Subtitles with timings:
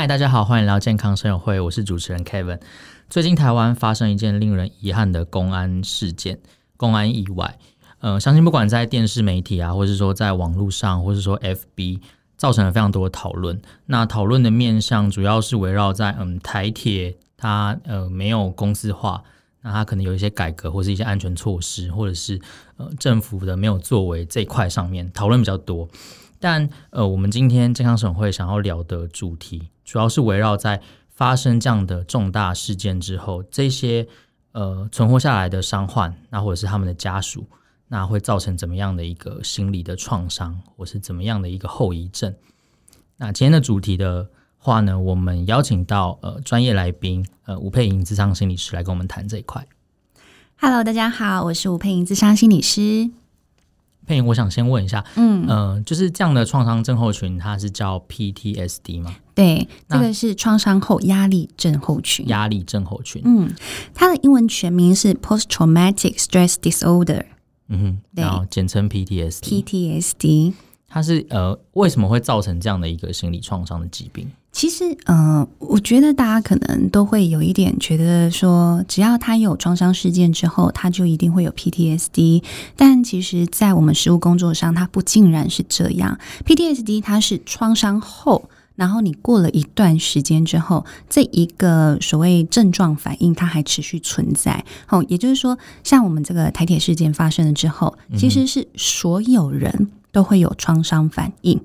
[0.00, 2.58] 嗨，大家好，欢迎来到健康生友会，我是主持人 Kevin。
[3.10, 6.40] 最近台湾发生一件令人遗憾的公安事件，
[6.78, 7.58] 公安意外。
[7.98, 12.00] 呃，相信不管在电视媒体啊，或是说在网络上，或是说 FB，
[12.38, 13.60] 造成了非常多的讨论。
[13.84, 19.22] 那讨论的面向主要是围绕在嗯台铁它呃没有公司化，
[19.60, 22.40] 那它可能有一些改革或是一些安全措施，或者是
[22.78, 25.86] 呃政府的没有作为这一块上面讨论比较多。
[26.40, 30.80] 但呃，我们今天健康省会想要聊的主题，主要是围绕在
[31.10, 34.08] 发生这样的重大事件之后，这些
[34.52, 37.46] 呃存活下来的伤患，那或者是他们的家属，
[37.88, 42.34] 那会造成怎么样的一个心理的创伤，或是怎么样的一个后遗症？
[43.18, 49.66] 那今天的主题的话呢，我们邀请到呃专业来宾呃吴佩莹咨商心理师来跟我们谈这一块。
[50.58, 53.19] Hello，大家好，我是吴佩莹咨商心理师。
[54.26, 59.14] 我想先问一下，嗯，呃，就是这样的创伤症候群，它是叫 PTSD 吗？
[59.34, 62.26] 对，这个是创伤后压力症候群。
[62.28, 63.54] 压力症候群，嗯，
[63.94, 67.24] 它的英文全名是 Post Traumatic Stress Disorder，
[67.68, 69.62] 嗯哼，对，然后简称 PTSD。
[69.62, 70.54] PTSD，
[70.88, 74.30] 它是呃，为什么会造成这样的一个心理创伤的疾病？
[74.52, 82.42] 其实，呃，我觉得大家可能都会有一点觉得说，只要他有创伤事件之后，他就一定会有 PTSD。
[82.76, 86.18] 但其实，在我们实务工作上，它不尽然是这样。
[86.44, 94.64] PTSD 它是创伤后，然后你过了一段时间之后，这一个所谓症状反应，它还持续存在。
[94.88, 101.60] 哦，也就是说，像我们这个台铁事件发生了之后，其实是所有人都会有创伤反应。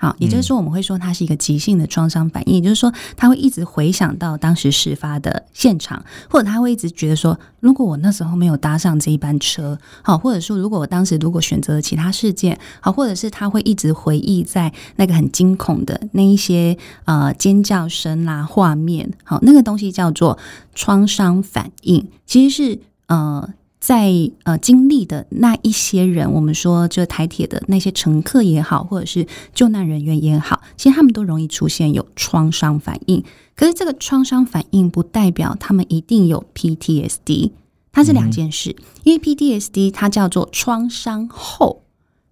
[0.00, 20.38] 好，也就是说，我们会说它是一个急性的创伤反应，也就是说，他会一直回想到当时事发的现场，或者他会一直觉得说，如果我那时候没有搭上这一班车，好，或者说如果我当时如果选择了其他事件，好，或者是他会一直回忆在那个很惊恐的那一些呃尖叫声啦、画面，好，那个东西叫做
[20.74, 23.50] 创伤反应，其实是呃。
[23.80, 24.12] 在
[24.44, 33.24] 呃经历的那一些人，我们说这台铁的那些乘客也好，或者是救难人员也好，其实他们都容易出现有创伤反应。
[33.56, 37.52] 可是这个创伤反应不代表他们一定有 PTSD，
[37.90, 38.76] 它是两件事。
[39.02, 41.82] 因为 PTSD 它叫做创伤后，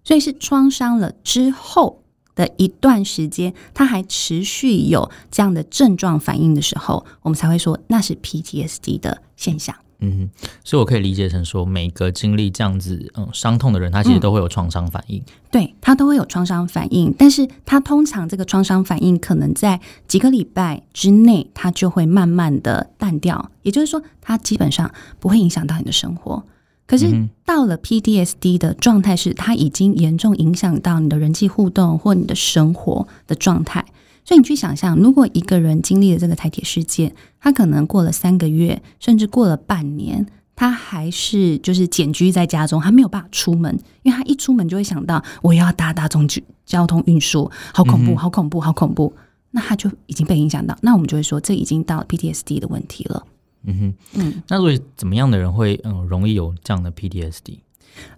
[0.03, 2.03] 所以是创伤了之后
[2.35, 9.75] 的一段时间，它还持续有这样的症状反应的时候，我们才会说那是 PTSD 的现象。
[10.01, 10.29] 嗯，
[10.63, 15.19] 所以我可以理解成说，每个经历这样子嗯伤痛的人，他其实都会有创伤反应。
[15.19, 23.51] 嗯、对，他都会有创伤反应，但是他通常这个创伤反应可能在几个礼拜之内，他就会慢慢的淡掉。
[23.63, 24.89] 也就是说，他基本上
[25.19, 26.43] 不会影响到你的生活。
[26.87, 33.85] 可是到了 PDSD 的状态是，它已经严重影响到你的人际互动或你的生活的状态。
[34.29, 40.23] 所以你去想象，如果一个人经历了这个台铁事件，他可能过了三个月，甚至过了半年，
[40.55, 46.29] 他还是就是茧居在家中，他没有办法出门，因为他一出门就会想到我要搭大众
[46.63, 49.11] 交通运输，好恐怖，好恐怖，好恐怖。
[49.49, 53.25] 那他就已经被影响到，那我们就会说，这已经到 PTSD 的问题了。
[53.63, 57.57] 嗯哼，嗯，那所以怎么样的人会嗯容易有这样的 PTSD？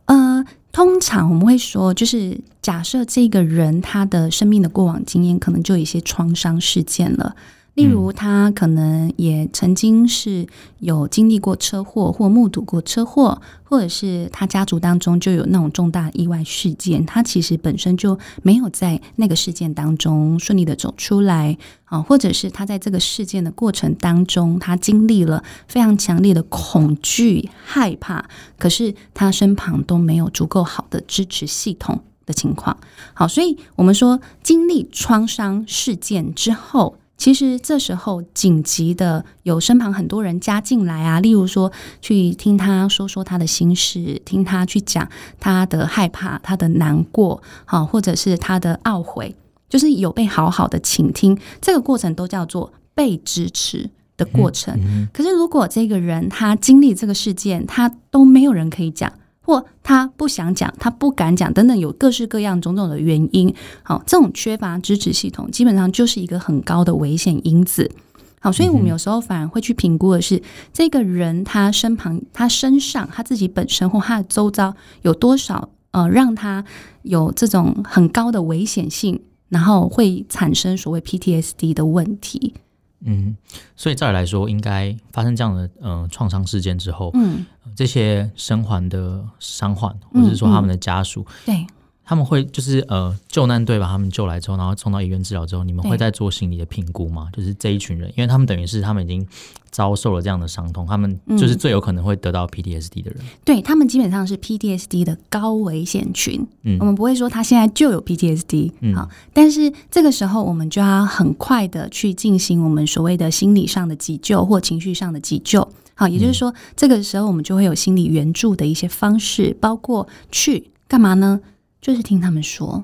[0.07, 7.35] 呃，通常我们会说，就是假设这个人他的生命的过往经验可能就有一些创伤事件了。
[7.75, 10.45] 例如，他可能也曾经是
[10.79, 28.25] 有经历过车祸，或目睹过车祸，或者是他家族当中就有那种重大意外事件，他其实本身就没有在那个事件当中顺利的走出来啊，或者是他在这个事件的过程当中，他经历了非常强烈的恐惧、害怕，
[28.59, 32.77] 可是他身旁都没有足够好的支持系统的情况。
[33.13, 36.97] 好，所以我们说，经历创伤事件之后。
[37.21, 41.71] 其实这时候紧急的有身旁很多人加进来啊，例如说
[42.01, 45.07] 去听他说说他的心事，听他去讲
[45.39, 49.35] 他的害怕、他的难过，好，或者是他的懊悔，
[49.69, 53.87] 就是有被好好的倾听，这个过程都叫做被支持
[54.17, 55.07] 的过程。
[55.13, 59.13] 可是如果这个人他经历这个事件，他都没有人可以讲。
[59.51, 63.53] 或他不想讲，他不敢讲，等等，有各式各样种种的原因。
[63.83, 67.91] 好，这种缺乏支持系统，基本上就是一个很高的危险因子。
[68.39, 76.63] 好，所以我们有时候反而会去评估的是，这个人他身旁、他身上、他自己本身或他的周遭有多少呃，让他
[77.01, 82.53] 有这种很高的危险性，然后会产生所谓 PTSD 的问题。
[83.03, 83.35] 嗯，
[83.75, 87.45] 所以照理来说，应该发生这样的呃创伤事件之后，嗯，
[87.75, 91.67] 这些生还的伤患，或者是说他们的家属，对、嗯，
[92.11, 97.29] 他们会就是呃救难队把他们救来之后，然后送到医院治疗之后，你们会再做心理的评估吗？
[97.31, 99.25] 就是这一群人，因为他们等于是他们已经
[99.69, 103.21] 遭受了这样的伤痛，他们就是最有可能会得到 PTSD 的人。
[103.21, 106.45] 嗯、对，他们基本上是 PTSD 的高危险群。
[106.63, 108.73] 嗯，我们不会说他现在就有 PTSD。
[108.81, 115.65] 嗯，好，但是这个时候我们就要很快的去进行我们所谓的心理上的急救或情绪上的急救。
[115.95, 121.39] 好，也就是说，这个时候我们就会有心理援助的一些方式，包括去干嘛呢？
[121.81, 122.83] 就是听他们说，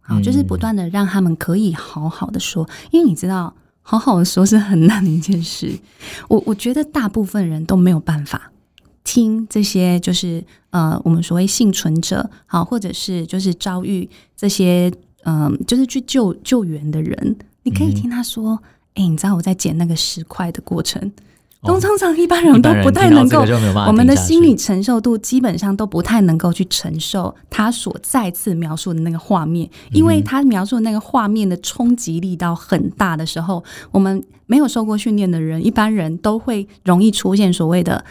[0.00, 5.78] 好，就是不断的让他们可以好好的说，因为你知道，好好的说是很难的一件事。
[6.28, 8.50] 我我觉得大部分人都没有办法
[9.04, 14.90] 听这些，就是呃，我们所谓幸存者，好，或者是就是遭遇这些，
[15.24, 18.60] 嗯、呃，就是去救救援的人，你可以听他说，
[18.94, 21.12] 哎、嗯欸，你知道我在捡那个石块的过程。
[21.62, 23.44] 通常一般人都不太能够，
[23.86, 38.02] 我们的心理承受度基本上都不太能够去承受他所再次描述的那个画面，因为他描述的那个画面的冲击力道很大的时候，我们没有受过训练的人，一般人都会容易出现所谓的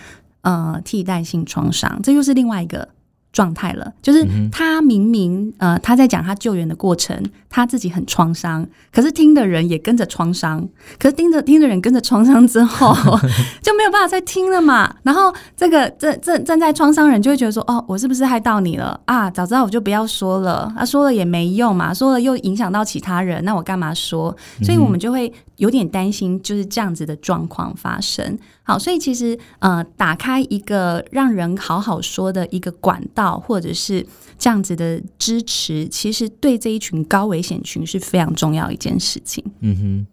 [0.42, 2.90] 呃替代性创伤，这又是另外一个。
[3.31, 10.68] 状态了，就是他明明呃他在讲他救援的过程，他自己很创伤，可是听的人也跟着创伤，
[10.98, 12.94] 可是听着听的人跟着创伤之后
[13.62, 14.96] 就没有办法再听了嘛。
[15.04, 19.30] 然后这个这这站在创伤人就会觉得说，哦，我是不是害到你了啊？
[19.30, 24.36] 早知道我就不要说了，啊说了也没用嘛，说了又影响到其他人，那我干嘛说？
[24.64, 28.38] 所以我们就会有点担心，就是这样子的状况发生。
[28.69, 34.06] 好，所以其实呃，打开一个让人好好说的一个管道，或者是
[34.38, 39.44] 这样子的支持，其实对这一群高危险群是非常重要一件事情。
[39.62, 40.07] 嗯哼，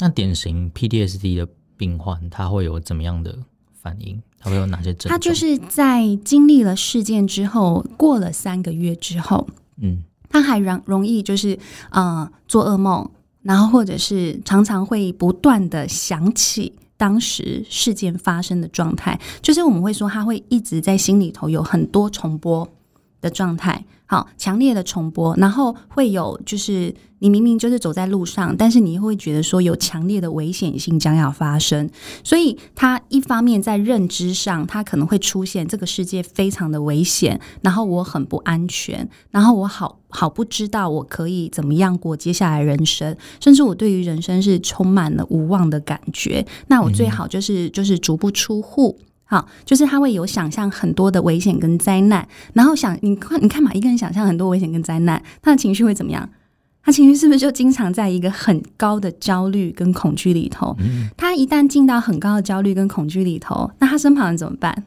[0.00, 1.48] 那典型 PTSD 的
[1.78, 3.34] 病患他会有怎么样的
[3.80, 4.20] 反应？
[4.38, 5.10] 他会有哪些症状？
[5.10, 9.48] 他就是在经历了事件之后，过了三个月之后，
[9.80, 11.58] 嗯，他还容容易就是
[11.88, 13.10] 呃做噩梦，
[13.40, 16.74] 然后或者是常常会不断的想起。
[16.96, 22.66] 当时事件发生的状态，就是我们会说他会一直在心里头有很多重播
[23.20, 31.88] 的状态，好强烈的重播，然后会有就是你明明就是走在路上，但是你会觉得说有强烈的危险性将要发生，
[32.22, 48.98] 所以他一方面在认知上，他可能会出现这个世界非常的危险，然后我很不安全，然后我好好不知道我可以怎么样过接下来人生，甚至我对于人生是充满了无望的感觉，那我最好就是就是足不出户。
[49.28, 56.30] 好，就是他会有想象很多的危险跟灾难，然后想你看，你看嘛，一个人想象很多危险跟灾难，他的情绪会怎么样？
[56.86, 60.76] 他情绪是不是就经常在一个很高的焦虑跟恐惧里头？
[61.16, 64.84] 他一旦进到很高的焦虑跟恐惧里头，那他身旁人怎么办？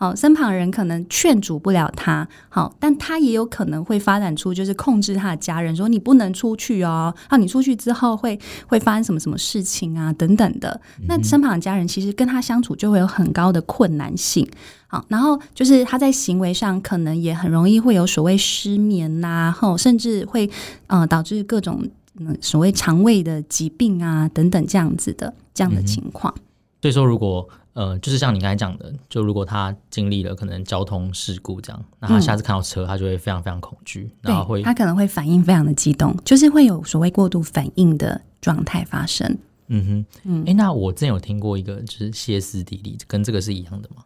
[0.00, 10.80] 好，身旁人可能劝阻不了他，好，但他也有可能会发展出就是控制他的家人，说你不能出去哦，啊，你出去之后会会发生什么什么事情啊，等等的。
[11.06, 14.48] 那身旁的家人其实跟他相处就会有很高的困难性，
[14.86, 20.48] 好，然后就是他在行为上可能也很容易会有所谓失眠呐、啊，后甚至会
[20.86, 21.86] 呃导致各种
[22.18, 26.34] 嗯所谓肠胃的疾病啊等等这样子的这样的情况。
[26.80, 27.46] 所以说如果。
[27.80, 39.38] 呃，就是像你刚才讲的，就如果他经历了可能交通事故这样，那他下次看到车，他就会非常非常恐惧，嗯、然后会他可能会反应非常的激动，就是会有所谓过度反应的状态发生。
[39.68, 44.02] 嗯哼，嗯，哎、欸，那我之前有听过一个，就是歇斯底里，跟这个是一样的吗？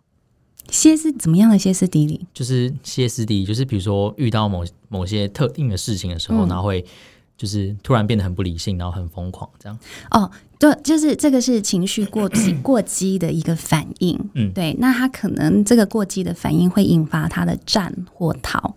[0.68, 2.24] 歇斯怎么样的歇斯底里？
[2.32, 6.84] 就是歇斯底里，就是比如说遇到某某些特定的事情的时候，嗯、然后会。
[7.36, 9.78] 就是突然变得很不理性，然后很疯狂，这样。
[10.10, 14.18] 哦，对，就是这个是情绪过激 过激的一个反应。
[14.34, 18.76] 嗯，对，那他可能这个过激的反应会引发他的战或逃。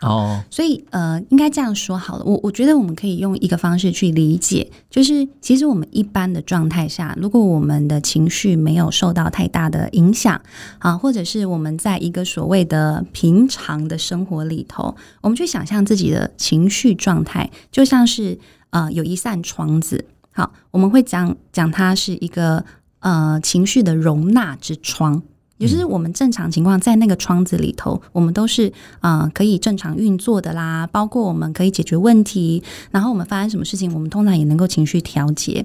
[0.00, 2.24] 哦，所以呃，应该这样说好了。
[2.24, 10.38] 我我觉得我们可以用一个方式去理解，就是其实我们一般的状态下，如果我们的情绪没有受到太大的影响
[10.78, 18.38] 啊，或者是我们在一个所谓的平常的生活里头，我们去想象自己的情绪状态，就像是
[18.70, 20.04] 呃有一扇窗子。
[20.32, 22.64] 好，我们会讲讲它是一个
[22.98, 25.22] 呃情绪的容纳之窗。
[25.58, 35.64] 也就是我们正常情况在那个窗子里头，我们都是啊、呃、可以正常运作的啦，包括我们可以解决问题，然后我们发生什么事情，我们通常也能够情绪调节。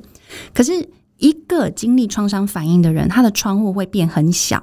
[0.53, 4.62] 可是，一个经历创伤反应的人，他的窗户会变很小，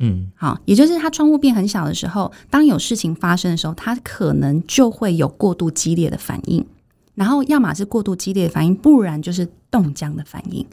[0.00, 6.66] 嗯，好，也就是他窗户变很小的时候，当有事情发生的时候，他可能就会有过度激烈的反应，
[7.14, 10.66] 然后要么是过度激烈的反应，不然就是冻僵的反应。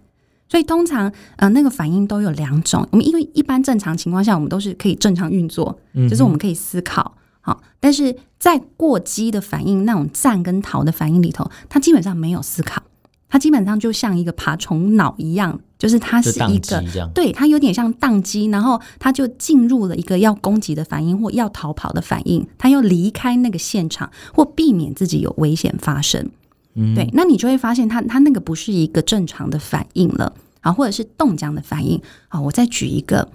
[0.53, 2.88] 所以通常，呃，那个反应都有两种。
[2.91, 12.83] 我们因为一般正常情况下，我们都是可以正常运作，嗯、就是我们可以思考，好，但是在过激的反应，那种战跟逃的反应里头，他基本上没有思考，
[13.27, 16.83] 他基本上就像一个爬虫脑一样，就是他是一个，
[17.15, 26.29] 对，他有点像宕机，然后他就进入了一个要攻击的反应或要逃跑的反应，他要离开那个现场或避免自己有危险发生。
[26.75, 32.39] 嗯，对，那你就会发现他他那个不是一个正常的反应了啊，或者是冻僵的反应啊。
[32.42, 33.30] 我再举一个。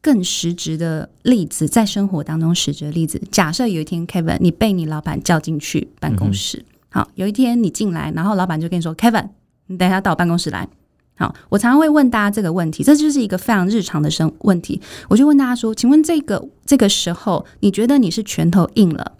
[0.00, 3.18] 更实质的例子，在生活当中实质的例子。
[3.30, 6.58] 假设有一天，Kevin，你被你老板叫进去办公室。
[6.58, 9.30] 嗯、好，有一天你进来，然后老板就跟你说：“Kevin，
[9.68, 10.68] 你等一下到我办公室来。”
[11.16, 14.78] 好，我常常会问大家这个问题，这就是一个非常日常的生问题。
[15.08, 19.12] 我就问大家说：“请问这个这个时候，你觉得你是拳头硬了，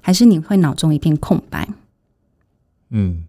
[0.00, 1.68] 还是你会脑中一片空白？”
[2.96, 3.24] 嗯，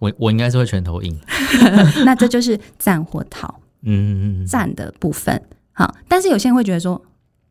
[0.00, 1.16] 我我应该是会拳头硬。
[2.04, 5.40] 那这就是赞或逃，嗯，赞的部分。
[5.72, 7.00] 好，但是有些人会觉得说，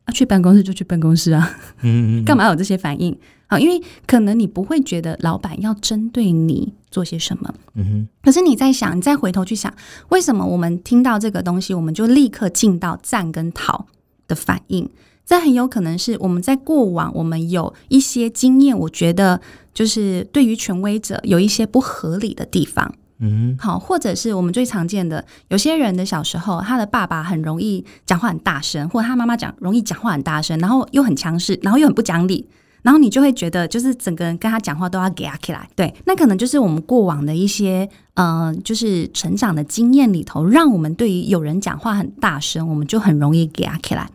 [0.04, 3.18] 啊，去办公室就去办公室啊，嗯，干嘛有这些反应？
[3.46, 8.08] 好，因为可能你不会觉得老板要针对你做些什么，嗯哼。
[8.22, 9.72] 可是你在想，你再回头去想，
[10.10, 13.86] 为什么我们听到这个东西，我们就立刻进到赞跟逃
[14.28, 14.90] 的反应？
[15.26, 19.40] 这很有可能是我们在过往我们有一些经验，我觉得
[19.72, 22.94] 就是对于权威者有一些不合理的地方。
[23.20, 32.46] 嗯，好，或者是我们最常见的，有些人的小时候，他的爸爸很容易讲话很大声，或者他妈妈讲容易讲话很大声，然后又很强势，然后又很不讲理，
[32.82, 35.66] 然后你就会觉得，就是整个人跟他讲话都要给他起来。
[35.76, 44.10] 对，那可能就是我们过往的一些，呃，就是成长的经验里头，让我们对于有人讲话很大声，我们就很容易给他起来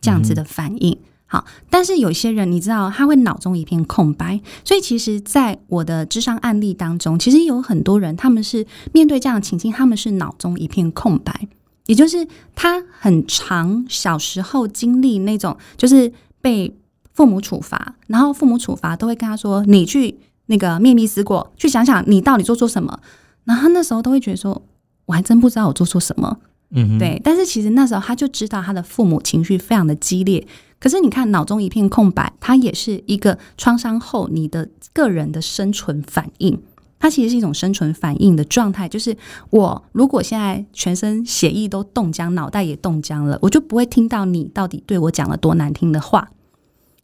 [0.00, 0.98] 这样子的反应。
[1.30, 11.48] 好，但是有些人你知道他会脑中一片空白，所以其实，在我的智商案例当中，其实有很多人他们是面对这样的情境，他们是脑中一片空白，
[11.84, 16.74] 也就是他很长小时候经历那种，就是被
[17.12, 22.98] 父母处罚，然后父母处罚都会跟他说：“你去那个面壁思过，去想想你到底做错什么。”
[23.44, 24.62] 然后那时候都会觉得说
[25.04, 26.38] ：“我还真不知道我做错什么。”
[26.70, 27.20] 嗯，对。
[27.24, 30.46] 但是其实那时候他就知道他的父母情绪非常的激烈。
[30.80, 36.56] 可是你看，脑中一片空白，它也是一个创伤后你的个人的生存反应。
[37.00, 39.16] 它其实是一种生存反应的状态，就是
[39.50, 46.28] 我如果现在全身血液都冻僵，脑袋也冻僵了，我就不会听到你到底对我讲了多难听的话。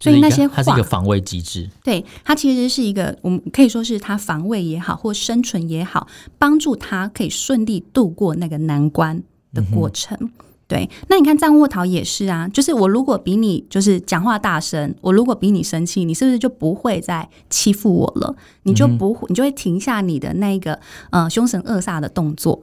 [0.01, 1.71] 所以那些话，它是一个防卫机制。
[1.83, 6.07] 对，它其实是一个，我们可以说是它防卫也好，或生存也好，
[6.39, 9.23] 帮助他可以顺利度过那个难关
[9.55, 10.19] 的过程。
[10.21, 10.31] 嗯
[10.67, 18.35] 对，那你看藏卧桃也是啊，就是我如果比你就是讲话大声，我如果比你生气，你是不是就不会再欺负我了？
[18.63, 20.81] 你就不会，你就会停下你的那个
[21.11, 22.63] 呃凶神恶煞的动作。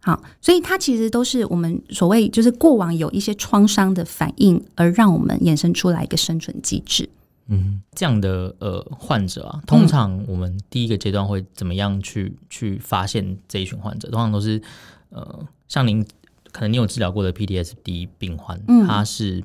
[0.00, 7.10] 好，所以它其实都是我们所谓就是过往有一些创伤的反应，而让我们衍生出来一个生存机制。
[7.48, 14.08] 嗯，这样的呃患者啊，通常我们第一个阶段会怎么样去去发现这一群患者？
[14.08, 14.60] 通常都是
[15.10, 16.04] 呃像您。
[16.50, 19.44] 可能你有治疗过的 PTSD 病患，嗯、他是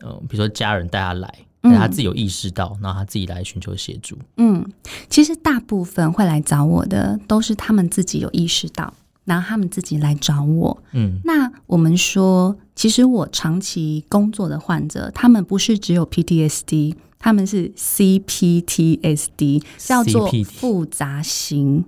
[0.00, 4.16] 呃，比如说家人带他来，他自己有意识到，然后他自己来寻求协助。
[4.36, 4.64] 嗯，
[5.10, 10.80] 其实大部分会来找我的，都是他们自己有意识到，然后他们自己来找我。
[10.92, 21.84] 嗯，那我们说，其实我长期工作的患者，他们不是只有 PTSD，他们是 CPTSD，叫做复杂型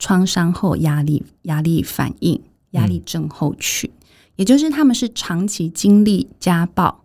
[0.00, 3.88] 创伤后压力压力反应压力症候群。
[3.88, 3.96] 嗯
[4.36, 7.04] 也就是他们是长期经历家暴，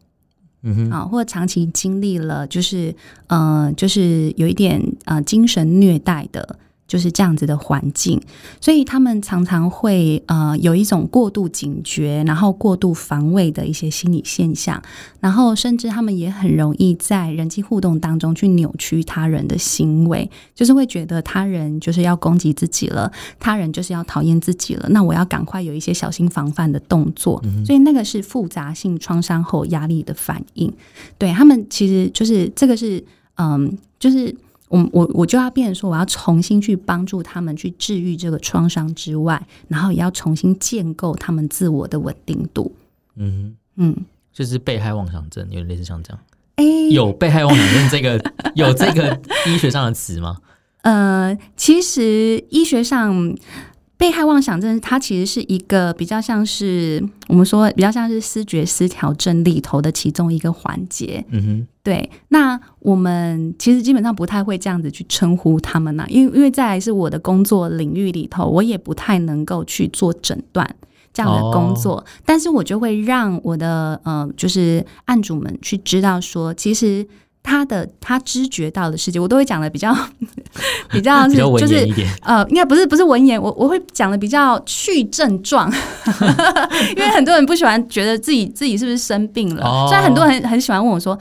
[0.62, 2.96] 嗯哼，啊，或者长期经历了就是
[3.28, 6.58] 呃，就是有一点呃精神虐待的。
[6.88, 8.22] 就是这样子的环境，
[8.62, 14.80] 所以他们常常会呃有一种过度警觉，然后过度防卫的一些心理现象，
[15.20, 30.72] 然后甚至他们也很容易在人际互动当中去扭曲他人的行为，就是会觉得他人就是要攻击自己了，他人就是要讨厌自己了，那我要赶快有一些小心防范的动作，嗯、所以那个是复杂性创伤后压力的反应。
[31.18, 33.04] 对，他们其实就是这个是
[33.38, 34.36] 嗯，就是。
[34.70, 42.76] 我我我就要变成说，我要重新去帮助他们去治愈这个创伤之外，然后也要重新建构他们自我的稳定度。
[43.16, 43.96] 嗯嗯，
[44.34, 46.20] 就是被害妄想症，有点类似像这样。
[46.56, 50.38] 哎、欸，有被害妄想症这个有这个医学上的词吗？
[50.84, 53.36] 呃，其实医学上。
[53.98, 61.24] 被害妄想症，它其实是一个比较像是我们说比较像是思觉失调症里头的其中一个环节。
[61.30, 62.10] 嗯哼，对。
[62.28, 70.76] 那我们其实基本上不太会这样子去称呼他们呢、啊，因为因为再来是我的工作领域里头，我也不太能够去做诊断
[71.14, 71.96] 这样的工作。
[71.96, 77.08] 哦、但是我就会让我的呃，就是案主们去知道说，其实
[77.46, 79.96] 他的他知觉到的世界，我都会讲的比较
[80.90, 81.88] 比较 是就是
[82.22, 85.72] 呃，应该不是不是文言，我我会讲的比较去症状，
[86.98, 91.14] 因为很多人不喜欢觉得自己自己是不是生病了，虽然很多人很喜欢问我说，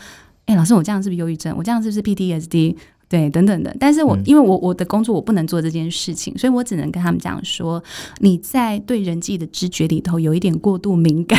[0.46, 1.54] 哎、欸，老师，我这样是不是忧郁症？
[1.56, 2.74] 我这样是不是 PTSD？
[3.08, 7.82] 对，等等的，但是我、嗯、因为我我的工作我不能做这件事情，所以我只能跟他们讲说，
[8.18, 11.38] 你在对人际的知觉里头有一点过度敏感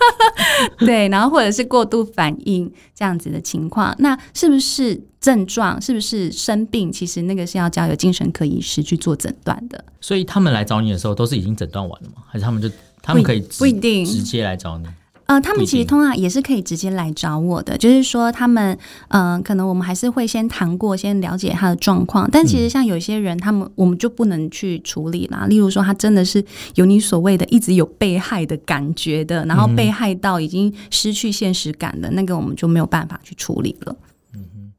[0.80, 5.82] 对，然后或者是过度反应这样子的情况，那是不是症状？
[5.82, 6.92] 是不是生病？
[6.92, 9.84] 其实那个是要交由精神科医师去做诊断的。
[10.02, 12.24] 所以他们来找你的时候，都是已经诊断完了吗？
[12.28, 12.70] 还是他们就
[13.02, 14.86] 他们可以不一定直接来找你？
[15.30, 18.76] 呃，他们其实通常也是可以直接来找我的，就是说他们，
[19.10, 22.28] 嗯、呃，可能我们还是会先谈过，先了解他的状况。
[22.32, 25.46] 但其实像有些人，他们我们就不能去处理啦。
[25.46, 26.44] 例如说，他真的是
[26.74, 33.96] 有你所谓的一直有被害的感觉的，然后被害到已经失去现实感的那个，我们就没有办法去处理了。
[34.34, 34.72] 嗯哼，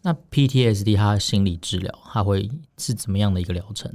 [0.00, 3.92] 那 PTSD 它的心理治疗，它会是怎么样的一个疗程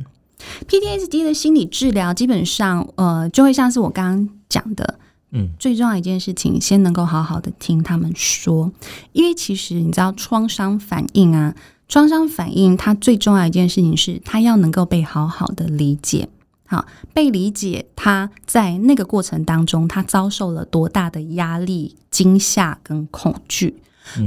[0.68, 5.00] ？PTSD 的心理治疗基本上，呃，就会像是我刚刚讲的。
[5.32, 8.72] 嗯，最重要一件事情，先能够好好的听他们说，
[9.12, 11.54] 因为其实你知道创伤反应啊，
[11.90, 16.30] 创伤反应它最重要一件事情是，它要能够被好好的理解，
[16.68, 23.76] 好，被理解，他在那个过程当中，他遭受了多大的压力、惊吓跟恐惧。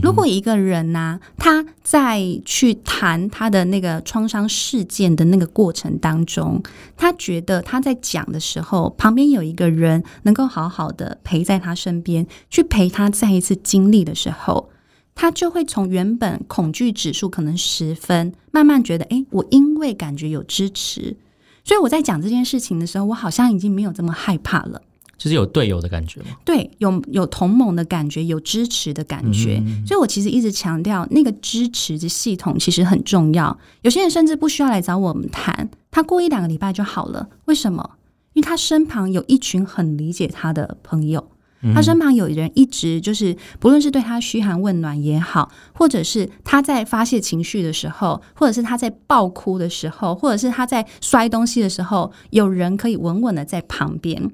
[0.02, 6.62] 如果一个人呢、他在去谈他的那个创伤事件的那个过程当中，
[6.97, 14.68] 他觉得他在讲的时候，旁边有一个人能够好好的陪在他身边，去陪他再一次经历的时候，
[15.14, 21.16] 他就会从原本恐惧指数可能十分，慢慢觉得，诶，我因为感觉有支持，
[21.64, 24.82] 所以我在讲这件事情的时候，我好像已经没有这么害怕了。
[25.18, 26.28] 就是有队友的感觉吗？
[26.44, 29.60] 对，有有同盟的感觉，有支持的感觉。
[29.84, 33.59] 所以我其实一直强调，那个支持的系统其实很重要。
[33.83, 37.28] 有些人甚至不需要来找我们谈，他过一两个礼拜就好了。
[37.46, 37.90] 为什么？
[38.35, 41.28] 因为他身旁有一群很理解他的朋友，
[41.74, 54.31] 他身旁有人一直就是，不论是对他嘘寒问暖也好，或者是他在发泄情绪的时候，或者是他在爆哭的时候，或者是他在摔东西的时候，有人可以稳稳的在旁边。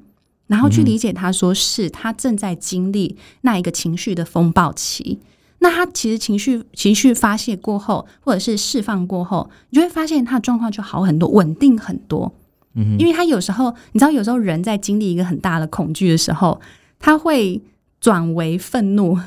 [0.46, 5.18] 然后去理解他，说是他正在经历那一个情绪的风暴期。
[5.60, 12.30] 那他其实情绪情绪发泄过后，或者是释放过后，你就会发现他的状况就好很多，稳定很多。
[12.74, 16.60] 嗯，因为他有时候，你知道，有时候人在经历一个很大的恐惧的时候，
[16.98, 17.62] 他会
[18.00, 19.18] 转为愤怒，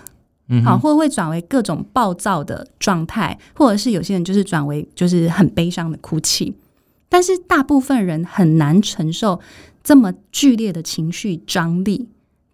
[0.50, 6.54] 嗯，好，或者会转为各种暴躁的状态，或者是有些人就是转为就是很悲伤的哭泣。
[7.18, 9.40] 但是大部分人很难承受。
[9.84, 12.08] 这么剧烈的情绪张力，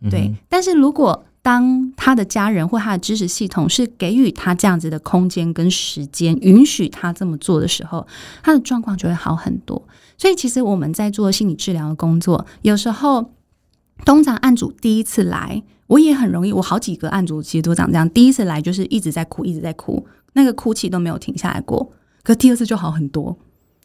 [0.09, 0.27] 对。
[0.29, 8.07] 嗯、但是如果当他的家人或他的支持系统是给予他这样子的空间跟时间，允许他这么做的时候，
[8.41, 9.85] 他的状况就会好很多。
[10.17, 13.33] 所以，其实我们在做心理治疗的工作，有时候
[14.05, 21.91] 通常案主第一次来，我也很容易，我好几个案主其实都长这样，第一次来就是一直在哭，一直在哭，那个哭泣都没有停下来过，
[22.23, 23.35] 可第二次就好很多。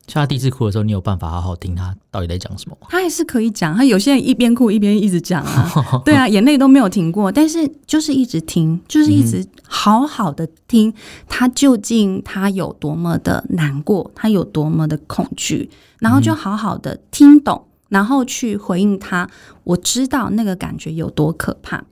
[0.09, 2.89] 像他第一次哭的时候，你有办法好好听他到底在讲什么吗？
[2.91, 5.71] 他还是可以讲，他有些人一边哭一边一直讲啊，
[6.05, 10.93] 对啊，眼泪都没有停过，但是就是一直听，就是一直好好的听
[11.29, 15.69] 他究竟他有多么的难过，他有多么的恐惧，
[15.99, 19.29] 然后就好好的听懂，然后去回应他。
[19.65, 21.85] 我知道那个感觉有多可怕，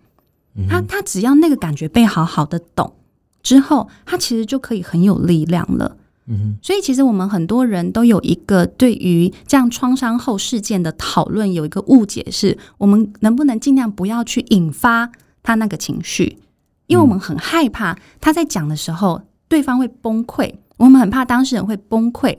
[0.66, 2.94] 他他只要那个感觉被好好的懂
[3.42, 5.98] 之后，他其实就可以很有力量了。
[6.28, 15.12] 嗯，所以其实我们很多人都有一个对于这样创伤后事件的讨论有一个误解，是我们能不能尽量不要去引发
[15.42, 16.38] 他那个情绪，
[16.88, 22.38] 因为我们很害怕他在讲的时候对方会崩溃，我们很怕当事人会崩溃。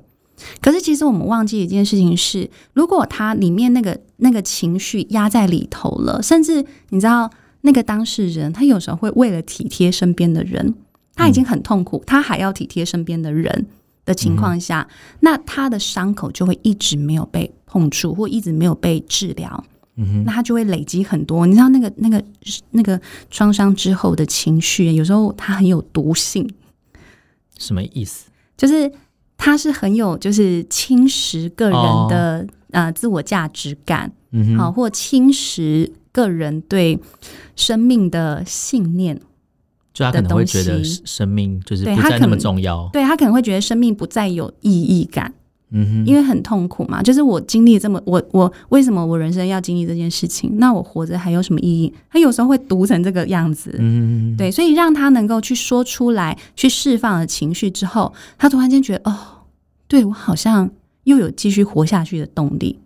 [0.61, 10.75] 可是其实我们忘记一件事情是，如果他里面那个那个情绪压在里头了，甚至你知道那个当事人他有时候会为了体贴身边的人，
[11.17, 13.65] 他已经很痛苦，他还要体贴身边的人。
[14.05, 19.61] 的情况下，嗯，那他的伤口就会一直没有被碰触，或一直没有被治疗，
[19.97, 21.45] 嗯，那他就会累积很多。
[21.45, 22.23] 你知道那个那个
[22.71, 22.97] 那个
[23.29, 26.49] 创伤之后的情绪，有时候它很有毒性。
[27.59, 28.29] 什么意思？
[28.55, 28.89] 就是
[29.35, 31.77] 他是很有，就是侵蚀个人
[32.07, 36.97] 的，哦，呃自我价值感，嗯，好，或侵蚀个人对
[37.57, 39.19] 生命的信念。
[39.97, 45.33] 就他可能会觉得生命就是不再那么重要，对，他可能会觉得生命不再有意义感，
[45.71, 47.01] 嗯哼，因为很痛苦嘛。
[47.01, 50.59] 就是我经历这么，我我为什么我人生要经历这件事情？
[50.59, 51.91] 那我活着还有什么意义？
[52.11, 59.17] 他有时候会读成这个样子，嗯哼，对，所以让他能够去说出来，去释放了情绪之后，他突然间觉得，哦，
[59.87, 60.69] 对我好像
[61.05, 62.77] 又有继续活下去的动力。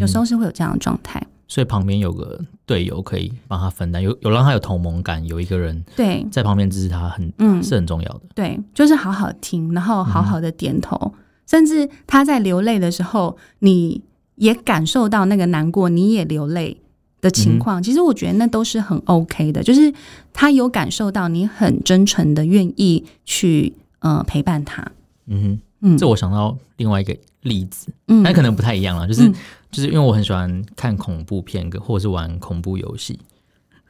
[0.00, 1.20] 有时候是会有这样的状态。
[1.52, 8.22] 所以旁边有个队友可以帮他分担，有有让他有同盟感，有一个人对在旁边支持他很，很嗯是很重要的。
[8.34, 11.12] 对，就是好好听，然后好好的点头，嗯、
[11.46, 14.00] 甚至他在流泪的时候，你
[14.36, 16.80] 也感受到那个难过，你也流泪
[17.20, 17.82] 的情况。
[17.82, 19.92] 嗯、其实我觉得那都是很 OK 的，就是
[20.32, 24.82] 他有感受到你很真诚的愿意去呃陪伴他。
[25.26, 29.28] 嗯哼，嗯，这我想到另外一个例子，嗯，那可能不太一样了，就是。
[29.28, 29.34] 嗯。
[29.72, 33.18] 就是因为我很喜欢看恐怖片，或者是玩恐怖游戏，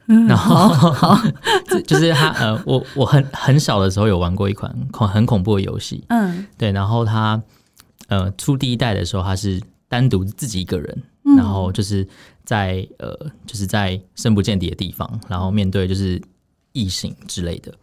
[0.07, 1.13] 嗯、然后
[1.85, 7.43] 就是他呃，我我很很小的时候有玩过一款恐很恐怖的游戏，嗯，对，然后他
[8.07, 12.07] 呃出第一代的时候，他是单独自己一个人，嗯、然后就是
[12.45, 13.13] 在呃
[13.45, 16.21] 就是在深不见底的地方，然后面对就是
[16.71, 17.73] 异形之类的，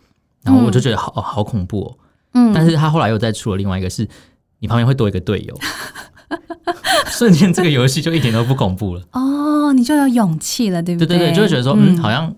[0.42, 1.98] 然后我就觉得好好恐怖哦，
[2.32, 4.08] 嗯，但是他后来又再出了另外一个是，
[4.60, 5.58] 你旁边会多一个队友。
[7.10, 9.02] 瞬间，这个游戏就一点都不恐怖了。
[9.12, 11.06] 哦，你就有勇气了，对不对？
[11.06, 12.32] 对对对，就会觉得说，嗯，好像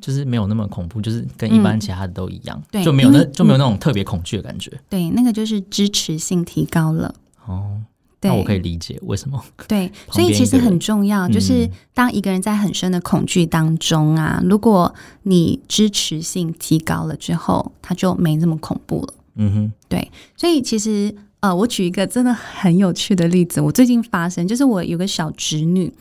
[0.00, 4.70] 就是没有那么恐怖，就是跟一般其他的都一样，对，就没有那就没有那种特别恐惧的感觉。
[4.90, 7.14] 对，那个就是支持性提高了。
[7.46, 7.80] 哦，
[8.20, 9.42] 那我可以理解为什么。
[9.66, 19.14] 对，所以其实很重要，就是当一个人在很深的恐惧当中啊，如果你支持性提高了之后，他就没那么恐怖了。
[19.36, 21.14] 嗯哼，对，所以其实。
[21.42, 25.92] 呃，我举一个真的很有趣的例子，我最近发生，就是我有个小侄女，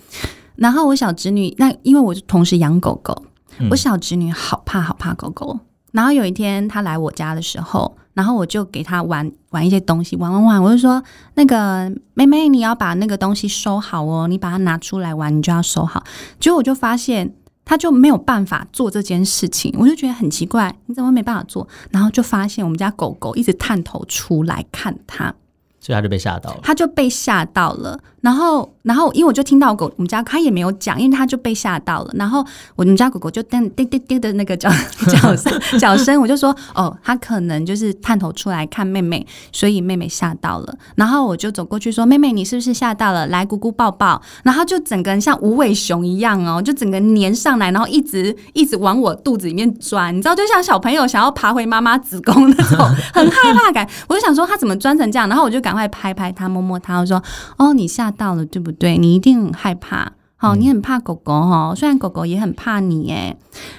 [0.56, 3.26] 然后我小侄女，那因为我同时养狗狗，
[3.58, 5.60] 嗯、我小侄女好怕好怕狗狗，
[5.94, 16.04] 然后有一天她来我家的时候，然后我就给她玩玩一些东西，玩玩玩，我就说那个妹妹，你要把那个东西收好哦，你把它拿出来玩，你就要收好，
[16.40, 17.34] 结果我就发现。
[17.64, 21.68] 他就没有办法做这件事情，我就觉得很奇怪，你怎么没办法做？
[21.90, 25.34] 然后就发现我们家狗狗一直探头出来看他，
[25.82, 26.60] 所以他就被吓到了。
[26.64, 28.00] 他就被吓到了。
[28.22, 32.12] 然后，然后，因为我就听到狗，我们家他也没有讲，因为他就被吓到了。
[32.14, 34.70] 然后，我们家狗狗就叮叮叮叮的那个叫
[35.10, 40.72] 叫声 叫声， 我就说哦，他可能就是探头出来看妹妹，所以妹妹吓到了。
[40.94, 43.26] 然后我就走过去说：“妹妹，你是不是吓到了？
[43.26, 52.78] 来，姑姑抱抱。”然后就整个人像无尾熊一样哦，就整个粘上来，然后一直一直往我肚子里面钻，你知道，就像小朋友想要爬回妈妈子宫那种
[53.16, 53.90] 很害怕感。
[54.08, 57.24] 我就想说他怎么钻成这样，然后我就感赶快拍拍他，摸摸他，我说
[57.58, 58.98] ：“哦，你吓。”到了对不对？
[58.98, 61.74] 你一定很害怕，好，你很怕狗狗哦。
[61.76, 63.38] 虽然狗狗也很怕你，诶，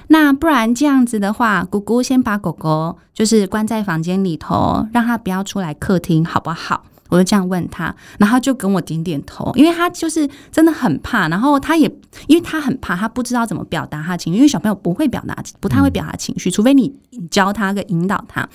[0.09, 6.85] 那不然这样子的话，姑姑先把狗狗就是关在房间里头，让它不要出来客厅，好不好？
[7.11, 11.87] 我就这样问他，然后就跟我点点头，因为他就是真的很怕，然后他也
[12.27, 16.91] 因为他很怕，他不知道怎么表达他情绪，因为小朋友不会表达，不太会表达情绪，除非你
[17.31, 18.49] 教他个引导他。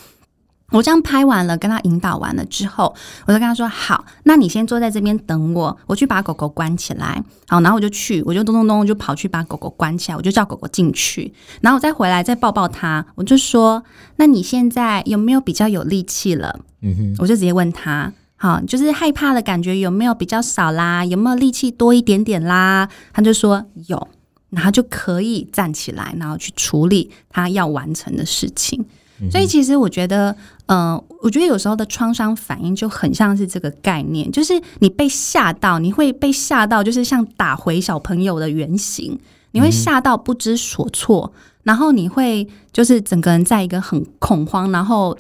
[0.72, 2.94] 我这样拍完了，跟他引导完了之后，
[3.26, 13.06] 我就跟他说：“好，那你先坐在这边等我，我去把狗狗关起来。”好，然后我就去，我就咚咚咚就跑去把狗狗关起来，我就叫狗狗进去，然后我再回来再抱抱他。
[13.16, 13.82] 我就说
[14.18, 21.06] ：“那你现在有没有比较有力气了？”嗯哼，我就直接问他：“好，就是害怕的感觉有没有比较少啦？
[21.06, 24.06] 有没有力气多一点点啦？”他就说有，
[24.50, 28.86] 然后就可以站起来，然后去处理他要完成的事情。
[29.32, 30.36] 所以其实我觉得，
[30.68, 39.18] 嗯、呃，我觉得有时候的创伤反应就很像是这个概念，就是你被吓到，你会被吓到，就是像打回小朋友的原形，
[39.52, 41.32] 你会吓到不知所措，
[41.64, 45.18] 然后你会就是整个人在一个很恐慌，然后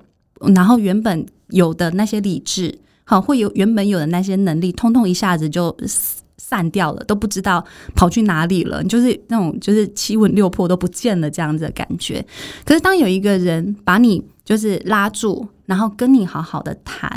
[0.53, 5.75] 然后原本有的那些理智，好，会有原本有的那些能力，通通一下子就
[6.37, 12.25] 散掉了，都不知道跑去哪里了，就是那种就是七魂六魄都不见了这样子的感觉。
[12.63, 17.09] 可是当有一个人把你就是拉住，然后跟你好好的谈，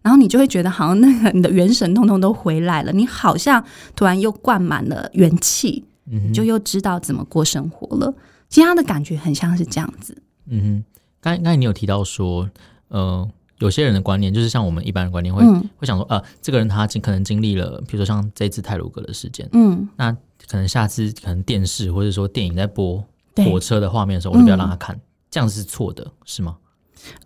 [0.00, 3.62] 然后你就会觉得好像那个你的元神通通都回来了，你好像
[3.94, 8.14] 突然又灌满了元气，嗯哼，就又知道怎么过生活了。
[8.48, 10.16] 其他的感觉很像是这样子。
[10.46, 10.84] 嗯哼，
[11.20, 12.48] 刚刚才你有提到说，
[12.88, 13.28] 呃。
[13.60, 20.12] 有些人的观念就是像我们一般的观念会、嗯、会想说，呃，这个人他经可能经历了，比如说像这次泰鲁阁的事件，嗯，那
[20.48, 26.56] 可能下次可能电视或者说电影在播火车的画面的时候，我就不要让他看，嗯、这样是错的，是吗？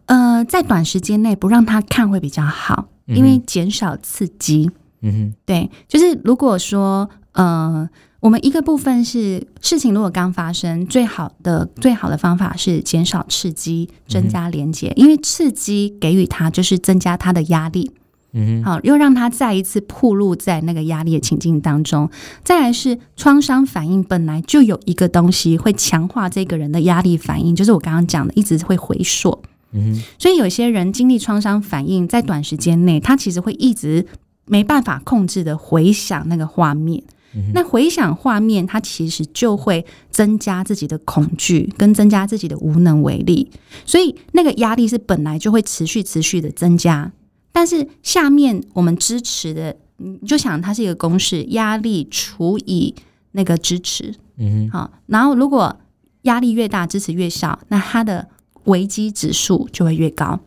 [0.06, 4.70] 呃，在短时间内不让他看会比较好，因为减少刺激。
[5.00, 7.88] 嗯哼，对，就是如果说，呃。
[8.22, 17.90] 我们一个部分是事情如果刚发生，最好的最好的方法是减少刺激，增加连接，嗯、因为刺激给予他就是增加他的压力，
[18.32, 22.08] 嗯，好，又让他再一次暴露在那个压力的情境当中。
[22.44, 29.42] 再来是创伤反应，本来就有一个东西会强化这个人的压力反应，就是我刚刚讲的，一直会回溯。
[29.72, 34.06] 嗯，所以有些人经历创伤反应，在短时间内，他其实会一直
[34.44, 37.02] 没办法控制的回想那个画面。
[37.34, 43.50] 嗯、那回想画面，他其实就会增加自己的恐惧，跟增加自己的无能为力。
[43.86, 47.10] 所以那个压力是本来就会持续持续的增加。
[47.50, 52.94] 但是下面我们支持的，你就想它是一个公式：压力除以
[53.30, 54.14] 那个支持。
[54.36, 55.74] 嗯，好，然后如果
[56.22, 58.28] 压力越大，支持越小，那它的
[58.64, 60.40] 危机指数就会越高。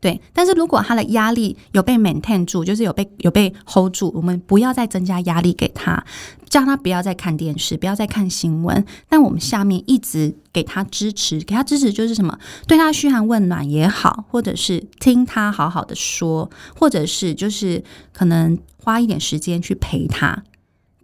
[0.00, 6.04] 对，但是如果他的压力有被 maintain 住，就是有被有被 hold 住，我们不要再增加压力给他，
[6.50, 8.84] 叫他不要再看电视，不要再看新闻。
[9.08, 12.36] 但我们下面一直给他支持，给他支持就是什么？
[12.66, 20.42] 对他嘘寒问暖也好，或者是听他好好的说，或者是就是可能花一点时间去陪他。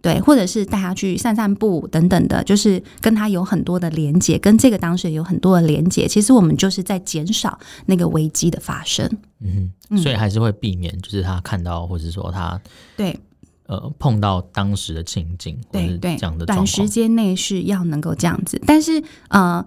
[0.01, 6.07] 对，或者是带他去散散步等等的，就是跟他有很多的连接，跟这个当事人有很多的连接。
[6.07, 9.09] 其实我们就是在减少那个危机的发生。
[9.41, 12.59] 嗯，所以还是会避免，就是他看到，或者说他
[12.95, 13.19] 对
[13.67, 19.65] 呃碰到当时的情景，对对，这样的短时间内是要能够这样子，但是呃。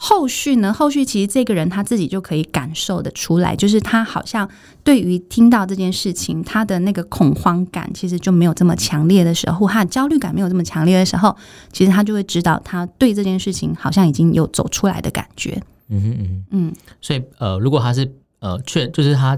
[0.00, 0.72] 后续呢？
[0.72, 4.48] 后续其实这个人他自己就可以感受的出来，就是他好像
[4.84, 11.36] 对于听到这件事情，他的那个恐慌感其实就没有这么强烈的时候，他的焦虑感没有这么强烈的时候，
[11.72, 15.60] 其实他就会知道他对这件事情好像已经有走出来的感觉。
[15.88, 18.08] 嗯哼嗯嗯，所以呃，如果他是
[18.38, 19.36] 呃确就是他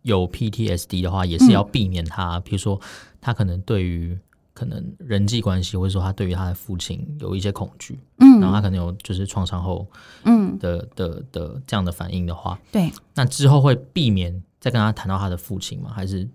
[0.00, 2.80] 有 PTSD 的话，也是要避免他，嗯、比如说
[3.20, 4.16] 他可能对于。
[4.58, 9.86] 可能人际关系，或者说他对于他的父亲有一些恐惧，嗯，然后他可能有就是创伤后，
[10.24, 10.58] 嗯。
[10.58, 15.90] 的的的，这样的反应的话，对，那之后会避免再跟他谈到他的父亲吗？
[15.94, 16.28] 还是？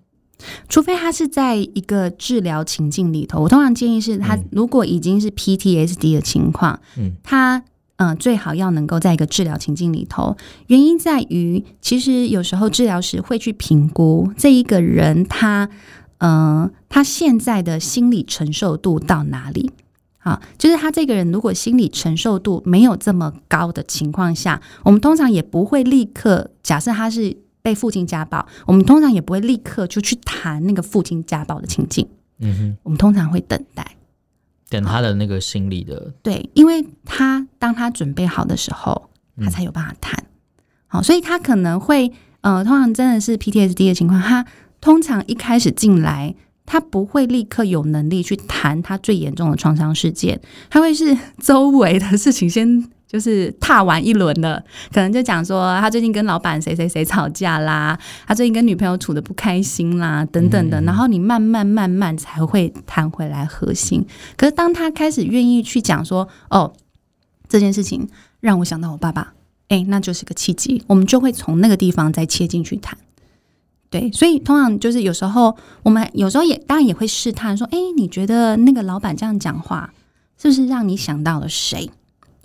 [0.69, 7.57] 除非他是在一个治疗情境里头，我通常建议是他如果已经是 PTSD 的情况，嗯，他
[7.97, 15.69] 嗯、呃、最好要能够在一个治疗情境里头，原因在于其实有时候治疗师会去评估这一个人他。
[16.23, 19.71] 嗯、呃，他现在的心理承受度到哪里？
[20.19, 32.07] 啊，就是他这个人如果心理承受度没有这么高的情况下，我们通常也不会立刻假设他是被父亲家暴，我们通常也不会立刻就去谈那个父亲家暴的情境。
[32.39, 33.97] 嗯哼，我们通常会等待，
[34.69, 39.09] 等他的那个心理的对，因为他当他准备好的时候，
[39.41, 40.23] 他才有办法谈。
[40.87, 44.45] 好、嗯，所以他可能会呃，通常真的是 PTSD 的情况，他。
[44.83, 64.05] 通常一开始进来，他不会立刻有能力去谈他最严重的创伤事件，他会是周围的事情先就是踏完一轮了，可能就讲说他最近跟老板谁谁谁吵架啦，他最近跟女朋友处的不开心啦，等等的，然后你慢慢慢慢才会谈回来核心。
[64.35, 66.73] 可是当他开始愿意去讲说，哦，
[67.47, 68.05] 这件事情
[68.41, 69.33] 让我想到我爸爸，
[69.69, 72.97] 诶，那就是个契机，我们就会从那个地方再切进去谈。
[73.93, 79.93] 对，所以通常就是有时候我们有时候也当然也会试探说，哎，你觉得那个老板这样讲话
[80.41, 81.87] 是不是让你想到了谁？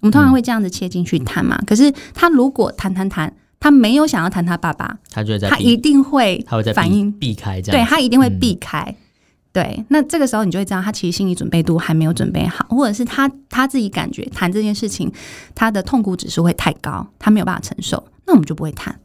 [0.00, 1.58] 我们通常会这样子切进去谈嘛。
[1.66, 8.82] 可是他如果谈谈谈，他没有想要谈他爸爸，他就在他一定会他会在反应避开这样，对他一定会避开。
[8.82, 8.96] 嗯、
[9.50, 15.10] 对，那这个时候你就会知道他其实心理准备度还没有准备好，或者是他他自己感觉谈这件事情
[15.54, 19.00] 他的痛苦指数会太高，他没有办法承受，那我们就不会谈。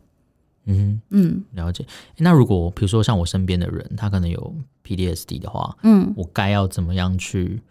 [0.66, 1.86] 嗯嗯，了解。
[2.18, 7.62] 那如果比如说像我身边的人，他可能有 PDSD 的话，嗯，我该要怎么样去，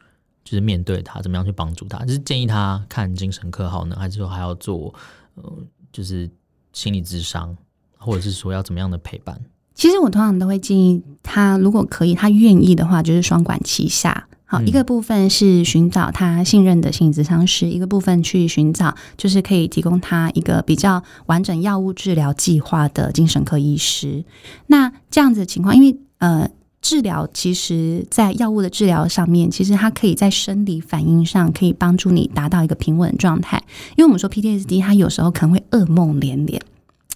[0.44, 2.05] 就是面对他，怎么样去帮助他？
[2.05, 4.92] 就是建议他看精神科好呢，还是说还要做
[5.37, 5.52] 呃，
[5.90, 6.31] 就是
[6.72, 7.57] 心理咨商，
[7.96, 9.40] 或者是说要怎么样的陪伴？
[9.74, 14.28] 其实我通常都会建议他，如果可以，他愿意的话，就是双管齐下。
[14.53, 24.23] 好，一个部分是寻找他信任的心理咨商师，一个部分去寻找就是可以提供他一个比较完整药物治疗计划的精神科医师。
[24.67, 26.51] 那这样子的情况，因为呃，
[26.83, 33.57] 治疗其实在药物的治疗上面，其实它可以在生理反应上可以帮助你达到一个平稳的状态。
[33.97, 36.61] 因为我们说 PTSD，它有时候可能会噩梦连连。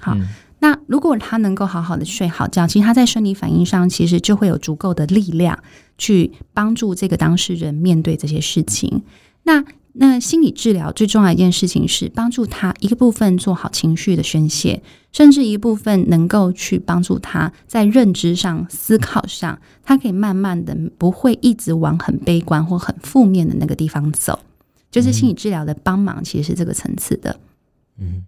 [0.01, 0.14] 好。
[0.14, 0.27] 嗯
[0.66, 5.57] 那如果他能够好好的睡好觉，其实他在生理反应上其实就会有足够的力量
[5.96, 9.05] 去帮助这个当事人面对这些事情。
[9.44, 24.40] 那那心理治疗最重要一件事情是帮助他一个部分做好情绪的宣泄，甚至一部分能够去帮助他在认知上、思考上，他可以慢慢的不会一直往很悲观或很负面的那个地方走。
[24.90, 27.38] 就是心理治疗的帮忙，其实是这个层次的。
[28.00, 28.24] 嗯。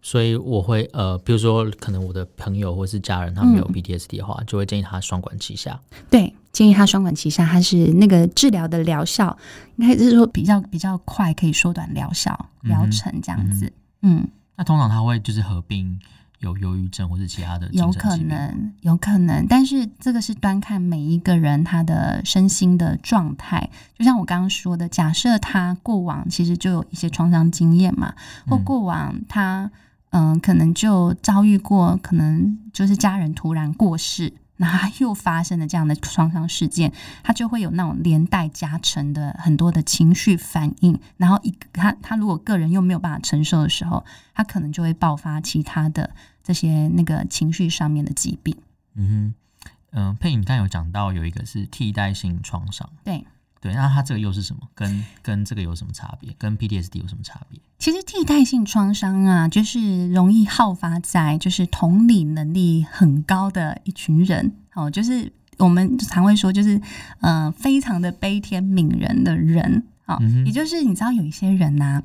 [0.00, 5.78] 所以我会呃，比如说可能我的朋友或是家人他们有 PTSD 的话，嗯、就会建议他双管齐下。
[6.10, 9.36] 对，建议他双管齐下，他是那个治疗的疗效，
[9.76, 13.72] 应该就是说比较比较快，可以缩短疗效疗程这样子。
[14.02, 15.98] 嗯，嗯，那通常他会就是合并。
[16.40, 23.68] 有忧郁症或是其他的，有可能，有可能，但是这个是端看每一个人他的身心的状态。
[23.98, 28.14] 就像我刚刚说的，假设他过往其实就有一些创伤经验嘛，
[28.46, 29.68] 或过往他
[30.10, 34.32] 嗯、呃，可能就遭遇过，可能就是家人突然过世。
[34.60, 36.92] 那他又发生了这样的创伤事件，
[37.22, 46.10] 他就会有那种连带加成的很多的情绪反应，然后一他他如果个人又没有办法承受的时候，他可能就会爆发其他的
[46.42, 48.56] 这些那个情绪上面的疾病。
[48.96, 53.24] 嗯哼，嗯、呃，佩颖刚有讲到有一个是替代性创伤，对。
[53.60, 54.62] 对，那它这个又是什么？
[54.74, 56.34] 跟跟这个有什么差别？
[56.38, 57.60] 跟 PTSD 有什么差别？
[57.78, 66.80] 其实替代性创伤啊，就是容易好发在就是同理能力很高的一群人哦，就是我们常会说，就是
[67.20, 72.02] 呃，非常的悲天悯人的人哦，嗯、也就是你知道有一些人呐、啊，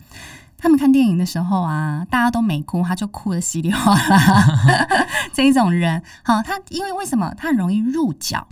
[0.58, 8.48] 他们看电影的时候啊，大家都没哭，他就哭得稀里哗啦， 这一种人，好、哦，他因为为什么他很容易入角？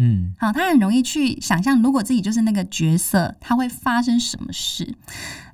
[0.00, 4.94] 嗯，好，他很容易去想象，如果自己就是那个角色，他会发生什么事。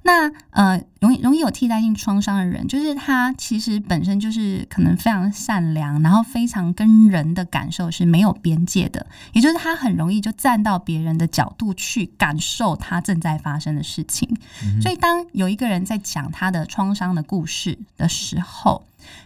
[0.07, 14.29] 那呃，容易容易有替代性创伤的人，就是他其实本身就是可能非常善良，然后非常跟人的感受是没有边界的，也就是他很容易就站到别人的角度去感受他正在发生的事情。
[14.63, 14.81] 嗯。
[14.83, 18.85] 所以，当有一个人在讲他的创伤的故事的时候，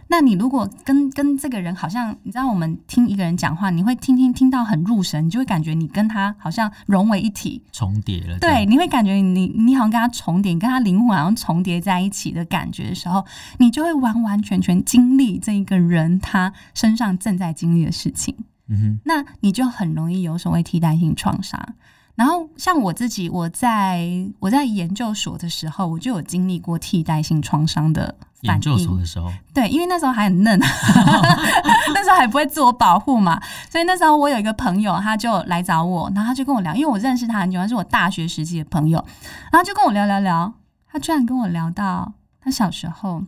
[0.08, 8.38] 那你如果跟跟这个人好像，你知道，我们听一个人讲话，你会听听听到很入神，你就会感觉你跟他好像融为一体，重叠了。
[8.38, 13.24] 对，你会感觉你你好像跟他重叠，跟他灵魂好像重叠在一起的感觉的时候，
[13.58, 18.34] 你就会完完全全经历这一个人他身上正在经历的事情。
[18.68, 21.74] 嗯哼，那你就很容易有所谓替代性创伤。
[22.18, 24.04] 然后像我自己，我在
[24.40, 28.50] 我在研究所的时候，我就有经历过替代性创伤的反应。
[28.50, 30.58] 研究所的时候，对，因为那时候还很嫩，
[31.94, 38.98] 那时候还不会自我保护嘛，所以那时候我有一个朋友，他就来找我，然后他就跟我聊，因为我认识他很久，他是我大学时期的朋友，
[39.52, 40.52] 然后就跟我聊聊聊，
[40.90, 43.22] 他居然跟我聊到他小时候。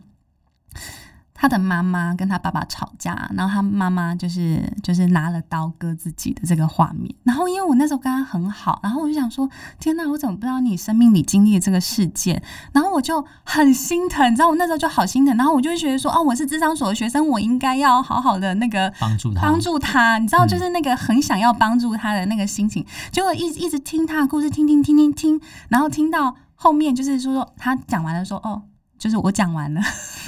[1.41, 7.11] 他的妈妈跟他爸爸吵架，然后他妈妈就是就是拿了刀割自己的这个画面。
[7.23, 9.49] 然后因为我那时候跟他很好，然后我就想说：
[9.79, 12.39] 天哪，我怎么不知道你生命里经历的这个事件？
[12.73, 15.35] 然后我就很心疼，你知道，我那时候就好心疼。
[15.35, 20.19] 然后我就会觉得说：哦，我是智商所的学生，我应该要好好的那个帮助他，帮助他。
[20.19, 22.85] 你知道，就是那个很想要帮助他的那个心情。
[23.11, 28.61] 结果一一直听他的故事，听听听听听，然后听到后面就是说说他讲完了说：哦。
[29.01, 29.81] 就是我讲完了，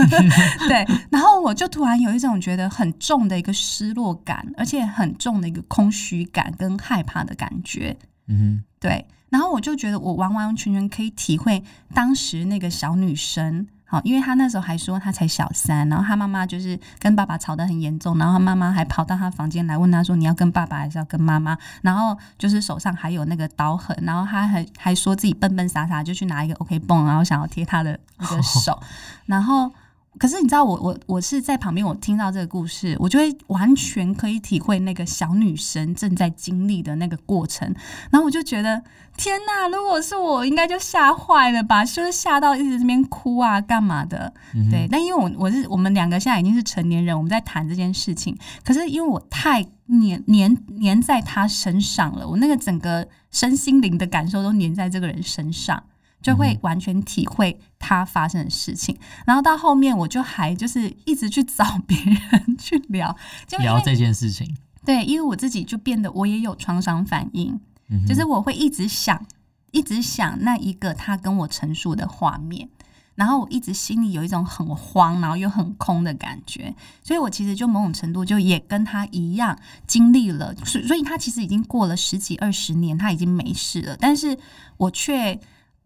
[0.68, 13.68] 对，然后我就突然有一种觉得很重的一个失落感，而且很重的一个空虚感跟害怕的感觉，嗯哼，对，然后我就觉得我完完全全可以体会当时那个小女生。
[13.94, 28.84] 好，因为他那时候还说他才小三，然后他妈妈就是跟爸爸吵得很严重，然后他妈妈还跑到他房间来问他说：“你要跟爸爸还是要跟妈妈？”然后就是手上还有那个刀痕，然后他还还说自己笨笨傻傻就去拿一个 OK 绷，然后想要贴他的那个手，哦、
[29.28, 29.72] 然后。
[30.20, 37.68] 可是你知道我我我是在旁边，我听到这个故事，我就会完全可以体会那个小女生正在经历的那个过程，
[38.12, 38.82] 然后我就觉得
[39.18, 39.68] 天哪！
[39.68, 44.32] 如果是我，应该就吓坏了吧，就是吓到一直这边哭啊，干嘛的？
[44.54, 44.88] 嗯、对。
[44.90, 55.84] 但因为我我是我们两个现在已经是成年人，我们在谈这件事情，可是因为我太黏黏黏在他身上了，我那个整个身心灵的感受都黏在这个人身上。
[56.24, 64.56] 就会完全体会他发生的事情，然后到后面我就还就是一直去找别人 去聊，就聊这件事情。
[64.86, 67.60] 对，因为我自己就变得我也有创伤反应，
[67.90, 69.26] 嗯、就是我会一直想，
[69.72, 72.70] 一直想那一个他跟我陈述的画面，
[73.16, 84.38] 然后我一直心里有一种很慌，然后又很空的感觉，所以我其实就某种程度就也跟他一样经历了，所所以他其实已经过了十几二十年，他已经没事了，但是
[84.78, 85.38] 我却。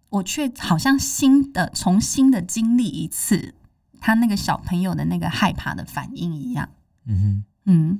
[0.09, 3.55] 我却好像新的、重新的经历一次
[3.99, 6.69] 他那个小朋友的那个害怕的反应一样。
[7.05, 7.99] 嗯哼，嗯，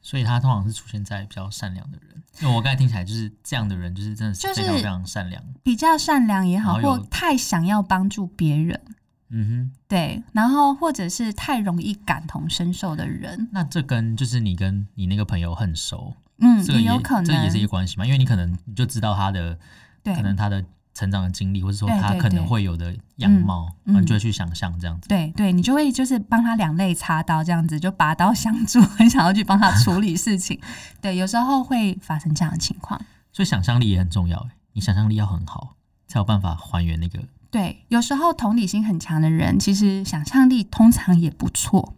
[0.00, 2.22] 所以他通常是出现在比较善良的人。
[2.40, 8.80] 因为我刚才听起来就是这样的人，就是真的是非常非常善良，比较善良也好，或太想要帮助别人。
[9.28, 13.48] 嗯哼，对，然后或者是太容易感同身受的人。
[13.52, 18.04] 那这跟就是你跟你那个朋友很熟，嗯，这个也，也有可能，这也是一个关系嘛？
[18.04, 19.56] 因为你可能你就知道他的，
[20.02, 20.64] 对，可能他的。
[20.94, 25.08] 成长的经历，或者说他可能会有的样貌，你就会去想象这样子。
[25.08, 30.58] 对对，你就会就是帮他两肋插刀这样子，就拔刀相助， 很想要去帮他处理事情。
[31.00, 33.00] 对，有时候会发生这样的情况。
[33.32, 35.74] 所以想象力也很重要，你想象力要很好，
[36.06, 37.18] 才有办法还原那个。
[37.50, 41.94] 对，有时候同理心很强的人，其实想象力通常也不错。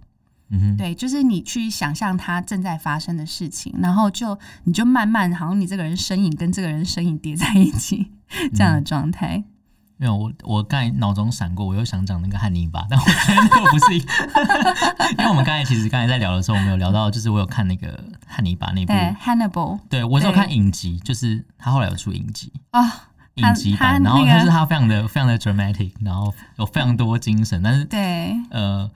[0.48, 8.12] 嗯哼，对，就是你去想象他正在发生的事情，然后就你就慢慢好像你这个人身影跟这个人身影叠在一起
[8.54, 9.44] 这样的状态。
[9.98, 14.12] 没有，我我刚才脑中闪过，我又想讲那个汉尼拔， 但我觉得那个不是一个，
[15.16, 22.92] 因为我们刚才其实刚才在聊的时候，我们有聊到，就是我有看那个汉尼拔那部《Hannibal》，对我是有看影集，就是他后来有出影集啊，哦、
[23.36, 28.90] 影集版，然后就是他非常的非常的 dramatic，然后有非常多精神，但是对，呃，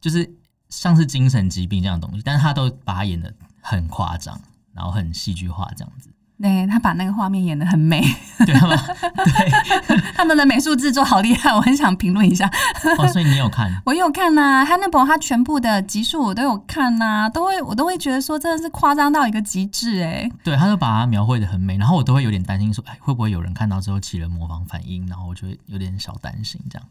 [0.00, 0.30] 就是。
[0.70, 4.40] 像是精神疾病这样的东西，但是他都把它演的很夸张，
[4.72, 6.10] 然后很戏剧化这样子。
[6.42, 8.02] 对，他把那个画面演的很美，
[8.44, 8.76] 对吗？
[9.24, 12.50] 对， 他们的美术制作好厉害，我很想评论一下。
[12.98, 13.70] 哦，所以你有看？
[13.86, 20.28] 我有看呐，啊，Hannibal 他全部的集数我都有看呐，啊，都会我都会觉得说真的是夸张到一个极致哎。
[20.42, 26.86] 对，他就把它描绘的很美，然后我都会有点担心说，哎，会不会有人看到之后起了模仿反应，然后我就会有点小担心这样。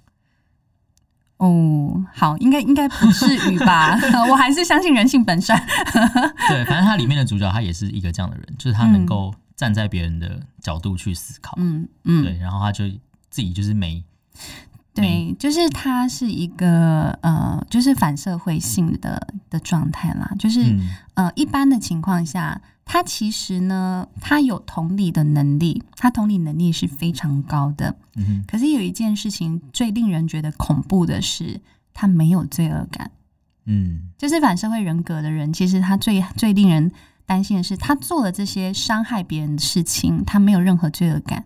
[1.44, 4.00] 哦，好，应该应该不至于吧？
[4.30, 5.62] 我还是相信人性本善。
[6.48, 11.56] 对，反正他里面的主角他也是一个这样的人，就是他能够站在别人的角度去思考。
[11.58, 12.88] 嗯嗯，对，然后他就
[13.30, 14.02] 自己就是没，
[14.94, 22.62] 对，就是他是一个呃，就是反社会性的的状态啦，就是、嗯、呃，一般的情况下。
[22.86, 27.96] 他其实呢，他有同理的能力，他同理能力是非常高的。
[28.16, 28.44] 嗯。
[28.48, 31.62] 可是有一件事情最令人觉得恐怖的是，
[31.94, 33.12] 他没有罪恶感。
[33.66, 36.92] 嗯，就是反社会人格的人，其实他最最令人
[37.26, 41.46] 担心的是，他做了这些伤害别人的事情，他没有任何罪恶感。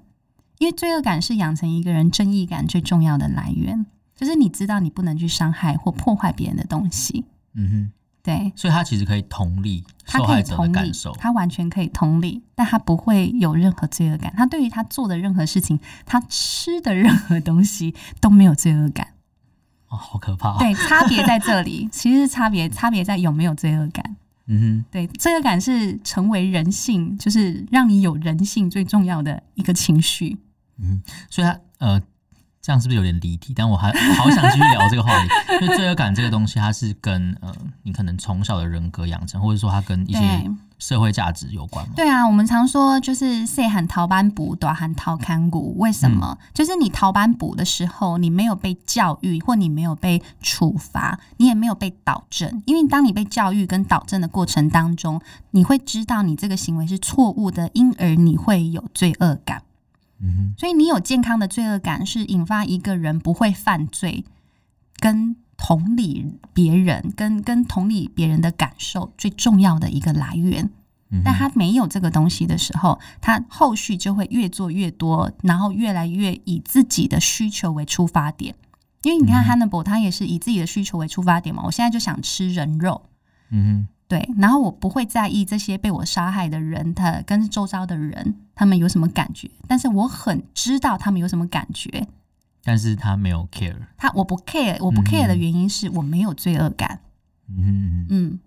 [0.58, 3.86] 因为罪恶感是养成一个人正义感最重要的来源，
[4.16, 7.26] 就是你知道你不能去伤害或破坏别人的东西。
[7.54, 7.92] 嗯哼。
[8.28, 14.34] 对，所以他其实可以同理受害者的感受，他完全可以同理，但他不会有任何罪恶感。
[14.36, 19.14] 他对于他做的任何事情，他吃的任何东西都没有罪恶感。
[19.88, 20.58] 哦，好可怕！
[20.58, 24.18] 对，差别在这里， 其实差别差别在有没有罪恶感。
[24.48, 30.38] 嗯哼，对，罪恶感是成为人性，就是让你有人性最重要的一个情绪。
[30.80, 32.02] 嗯，所以他呃。
[32.62, 33.54] 这样是不是有点离题？
[33.56, 35.30] 但我还 好想继续聊这个话题。
[35.62, 37.54] 因为罪恶感这个东西，它是跟呃，
[37.84, 41.94] 你可能从小的人格养成，或者说它跟一些社会价值有关吗？
[41.96, 45.76] 对啊，我们常说就是谁喊逃班补，短喊逃看骨。
[45.78, 46.38] 为什么？
[46.40, 52.62] 嗯、就是你逃班补的时候，你没有被教育，或你没有被处罚，你也没有被导正。
[52.66, 55.20] 因为当你被教育跟导正的过程当中，
[55.52, 59.64] 你会知道你这个行为是错误的，因而你会有罪恶感。
[60.20, 64.26] 嗯哼，所以你有健康的罪恶感，是引发一个人不会犯罪，
[65.00, 70.70] 跟同理别人，跟跟同理别人的感受最重要的一个来源。
[71.24, 78.54] 但他没有这个东西的时候，他后续就会越做越多，然后越来越以自己的需求为出发点。
[79.04, 81.64] 因为你看 Hannibal，他也是以自己的需求为出发点嘛。
[81.66, 83.04] 我现在就想吃人肉。
[83.52, 83.97] 嗯哼。
[84.08, 89.52] 对，然后我不会在意这些被我杀害的人，他跟周遭的人，他们有什么感觉？
[89.68, 92.08] 但是我很知道他们有什么感觉。
[92.64, 97.02] 但是他没有 care，他我不 care，我不 care 的原因是我没有罪恶感。
[97.50, 98.40] 嗯嗯，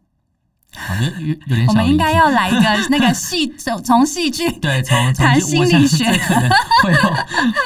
[0.75, 1.67] 好，有有有点。
[1.67, 6.51] 我们应该要来一个那个戏，从从戏剧对，从谈心理学，可能
[6.83, 6.99] 会有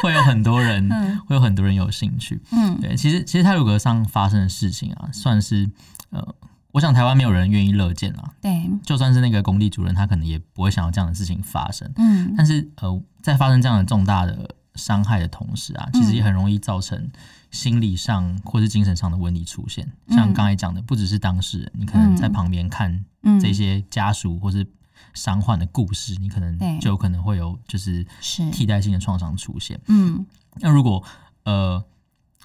[0.02, 2.40] 会有很多人，嗯、会有很多人有兴趣。
[2.50, 5.70] 嗯，对，其实其实泰鲁格上发生的事情啊，算是
[6.10, 6.34] 呃。
[6.74, 8.34] 我想台湾没有人愿意乐见啊。
[8.40, 11.88] 对，就算是那个工地主任，他可能也不会想要这样的事情发生。
[11.94, 17.08] 嗯，但是呃，在发生这样的重大的伤害的同时啊，其实也很容易造成
[17.52, 19.88] 心理上或是精神上的问题出现。
[20.08, 23.04] 嗯、像刚才讲的，不只是当事人，你可能在旁边看
[23.40, 24.66] 这些家属或是
[25.14, 28.04] 伤患的故事，你可能就有可能会有就是
[28.50, 29.80] 替代性的创伤出现。
[29.86, 31.04] 嗯，那如果
[31.44, 31.84] 呃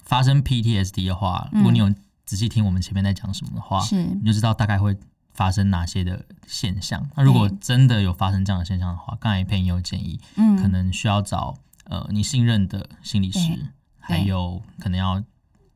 [0.04, 1.92] 发生 PTSD 的话，如果你有
[2.30, 4.96] 仔细听我们前面在讲什么的话，是你就知道大概会
[5.34, 7.04] 发生哪些的现象。
[7.16, 11.56] 那如果真的有发生这样的现象的话，刚才佩也有建议，嗯，可能需要找
[11.86, 13.66] 呃你信任的心理师，
[13.98, 15.20] 还有可能要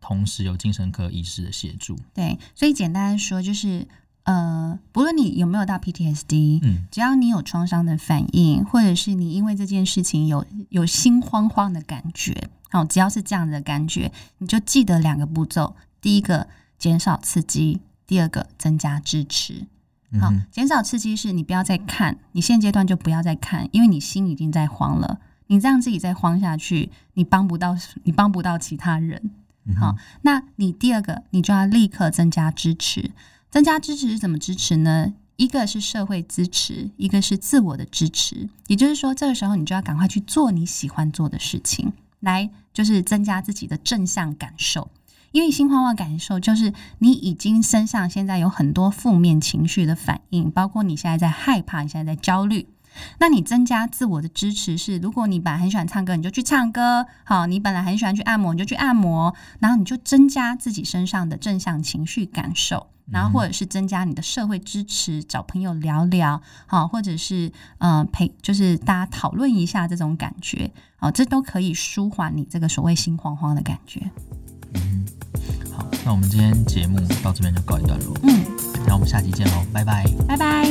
[0.00, 1.98] 同时有精神科医师的协助。
[2.14, 3.88] 对，所以简单说就是，
[4.22, 15.74] 呃，不论你有没有到 PTSD，嗯，只要你有创伤的反应，或者是你因为这件事情有有心慌慌的感觉，好，只要是这样的感觉，你就记得两个步骤。
[16.05, 16.48] 第一个
[16.78, 19.66] 减少刺激，第二个增加支持。
[20.20, 25.18] 好，减少刺激是你不要再看，你现阶段就不要再看，因为你心已经在慌了。
[25.46, 29.30] 你这样自己再慌下去，你帮不到你帮不到其他人。
[29.64, 33.12] 嗯、好，那你第二个，你就要立刻增加支持。
[33.50, 35.14] 增加支持是怎么支持呢？
[35.36, 38.50] 一个是社会支持，一个是自我的支持。
[38.66, 44.90] 也就是说，这个时候你就要赶快去做你喜欢做的事情，来就是增加自己的正向感受。
[45.35, 52.68] 因为心慌慌感受就是你已经身上现在有很多负面情绪的反应，包括你现在在害怕，你现在在焦虑。
[53.18, 57.05] 那你增加自我的支持是，如果你本来很喜欢唱歌，你就去唱歌。
[57.24, 59.35] 好，你本来很喜欢去按摩，你就去按摩。
[59.59, 74.09] 然后你就增加自己身上的正向情绪感受，然后或者是增加你的社会支持，找朋友聊聊，好，或者是呃陪，就是大家讨论一下这种感觉，好，这都可以舒缓你这个所谓心慌慌的感觉。
[74.75, 75.05] 嗯。
[75.72, 78.16] 好那我们今天节目到这边就告一段落。
[78.22, 78.45] 嗯，
[78.87, 80.68] 那我们下期见喽，拜拜，拜拜。